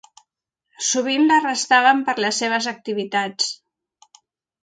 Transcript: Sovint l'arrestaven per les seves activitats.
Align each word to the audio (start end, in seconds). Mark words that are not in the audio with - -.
Sovint 0.85 1.27
l'arrestaven 1.31 2.01
per 2.09 2.15
les 2.25 2.41
seves 2.43 2.71
activitats. 2.73 3.51